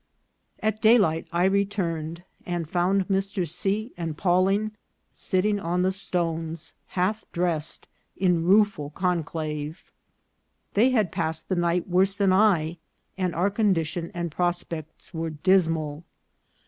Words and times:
AT 0.61 0.81
daylight 0.81 1.27
I 1.31 1.43
returned, 1.43 2.23
and 2.43 2.67
found 2.67 3.07
Mr. 3.07 3.47
C. 3.47 3.93
and 3.95 4.17
Paw 4.17 4.39
ling 4.39 4.71
sitting 5.11 5.59
on 5.59 5.83
the 5.83 5.91
stones, 5.91 6.73
half 6.97 7.23
dressed, 7.31 7.87
in 8.17 8.43
rueful 8.43 8.89
con 8.89 9.23
clave. 9.23 9.91
They 10.73 10.89
had 10.89 11.11
passed 11.11 11.49
the 11.49 11.55
night 11.55 11.87
worse 11.87 12.13
than 12.15 12.33
I, 12.33 12.79
and 13.15 13.35
our 13.35 13.51
condition 13.51 14.09
and 14.15 14.31
prospects 14.31 15.13
were 15.13 15.29
dismal. 15.29 16.03